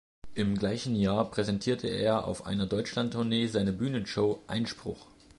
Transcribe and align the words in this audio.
Im 0.33 0.55
gleichen 0.57 0.95
Jahr 0.95 1.29
präsentierte 1.29 1.87
er 1.87 2.25
auf 2.27 2.47
einer 2.47 2.65
Deutschlandtournee 2.65 3.45
seine 3.45 3.71
Bühnenshow 3.71 4.41
„Ein§pruch“. 4.47 5.05